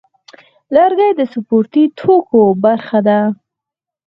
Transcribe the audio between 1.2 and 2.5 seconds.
سپورتي توکو